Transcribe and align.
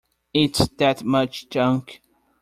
It's 0.33 0.67
that 0.79 1.03
much 1.03 1.47
junk. 1.51 2.01